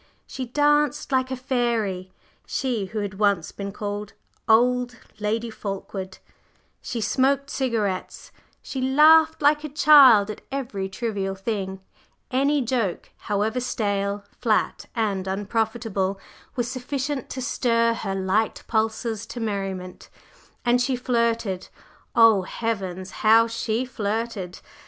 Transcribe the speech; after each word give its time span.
She 0.25 0.47
danced 0.47 1.11
like 1.11 1.29
a 1.29 1.35
fairy, 1.35 2.11
she 2.47 2.85
who 2.87 3.01
had 3.01 3.19
once 3.19 3.51
been 3.51 3.71
called 3.71 4.13
"old" 4.49 4.97
Lady 5.19 5.51
Fulkeward; 5.51 6.17
she 6.81 6.99
smoked 6.99 7.51
cigarettes; 7.51 8.31
she 8.63 8.81
laughed 8.81 9.43
like 9.43 9.63
a 9.63 9.69
child 9.69 10.31
at 10.31 10.41
every 10.51 10.89
trivial 10.89 11.35
thing 11.35 11.81
any 12.31 12.63
joke, 12.63 13.11
however 13.15 13.59
stale, 13.59 14.25
flat 14.39 14.87
and 14.95 15.27
unprofitable, 15.27 16.19
was 16.55 16.67
sufficient 16.67 17.29
to 17.29 17.39
stir 17.39 17.93
her 17.93 18.15
light 18.15 18.63
pulses 18.65 19.27
to 19.27 19.39
merriment; 19.39 20.09
and 20.65 20.81
she 20.81 20.95
flirted 20.95 21.67
oh, 22.15 22.41
heavens! 22.41 23.11
how 23.21 23.45
she 23.45 23.85
flirted! 23.85 24.61